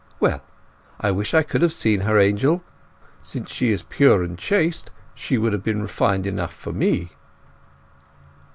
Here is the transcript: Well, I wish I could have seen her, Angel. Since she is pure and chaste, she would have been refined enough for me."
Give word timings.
Well, 0.19 0.41
I 0.99 1.11
wish 1.11 1.35
I 1.35 1.43
could 1.43 1.61
have 1.61 1.71
seen 1.71 1.99
her, 2.01 2.17
Angel. 2.17 2.63
Since 3.21 3.51
she 3.53 3.69
is 3.71 3.83
pure 3.83 4.23
and 4.23 4.35
chaste, 4.35 4.89
she 5.13 5.37
would 5.37 5.53
have 5.53 5.61
been 5.61 5.83
refined 5.83 6.25
enough 6.25 6.53
for 6.55 6.73
me." 6.73 7.11